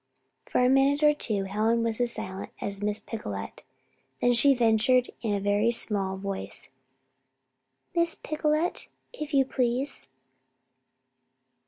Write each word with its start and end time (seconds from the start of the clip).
For 0.47 0.65
a 0.65 0.67
minute 0.67 1.03
or 1.03 1.13
two 1.13 1.43
Helen 1.43 1.83
was 1.83 2.01
as 2.01 2.13
silent 2.13 2.51
as 2.59 2.81
Miss 2.81 2.99
Picolet; 2.99 3.61
then 4.19 4.33
she 4.33 4.55
ventured 4.55 5.11
in 5.21 5.35
a 5.35 5.39
very 5.39 5.69
small 5.69 6.17
voice: 6.17 6.71
"Miss 7.93 8.15
Picolet 8.15 8.87
if 9.13 9.31
you 9.31 9.45
please?" 9.45 10.09